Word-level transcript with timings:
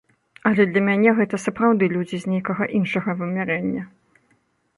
Але 0.49 0.63
для 0.69 0.81
мяне 0.87 1.09
гэта 1.19 1.39
сапраўды 1.45 1.91
людзі 1.95 2.17
з 2.25 2.33
нейкага 2.33 2.63
іншага 2.81 3.09
вымярэння. 3.21 3.87